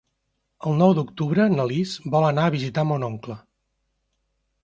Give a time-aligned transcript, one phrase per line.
[0.69, 3.39] El nou d'octubre na Lis vol anar a visitar mon oncle.